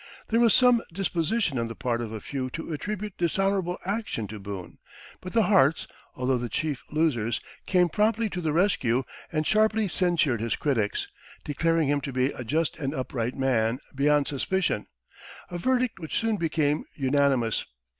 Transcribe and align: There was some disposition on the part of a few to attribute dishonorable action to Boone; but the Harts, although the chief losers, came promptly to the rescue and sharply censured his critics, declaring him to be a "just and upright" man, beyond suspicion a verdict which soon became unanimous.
There 0.29 0.39
was 0.39 0.55
some 0.55 0.81
disposition 0.91 1.59
on 1.59 1.67
the 1.67 1.75
part 1.75 2.01
of 2.01 2.11
a 2.11 2.19
few 2.19 2.49
to 2.53 2.73
attribute 2.73 3.19
dishonorable 3.19 3.77
action 3.85 4.25
to 4.29 4.39
Boone; 4.39 4.79
but 5.21 5.33
the 5.33 5.43
Harts, 5.43 5.85
although 6.15 6.39
the 6.39 6.49
chief 6.49 6.83
losers, 6.89 7.39
came 7.67 7.87
promptly 7.87 8.27
to 8.31 8.41
the 8.41 8.51
rescue 8.51 9.03
and 9.31 9.45
sharply 9.45 9.87
censured 9.87 10.41
his 10.41 10.55
critics, 10.55 11.07
declaring 11.45 11.87
him 11.87 12.01
to 12.01 12.11
be 12.11 12.31
a 12.31 12.43
"just 12.43 12.77
and 12.77 12.95
upright" 12.95 13.35
man, 13.37 13.77
beyond 13.93 14.27
suspicion 14.27 14.87
a 15.51 15.59
verdict 15.59 15.99
which 15.99 16.17
soon 16.17 16.35
became 16.37 16.83
unanimous. 16.95 17.63